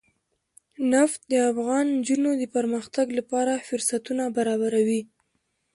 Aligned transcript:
نفت 0.93 1.21
د 1.31 1.33
افغان 1.51 1.85
نجونو 1.97 2.31
د 2.41 2.43
پرمختګ 2.55 3.07
لپاره 3.19 3.63
فرصتونه 3.67 4.23
برابروي. 4.37 5.01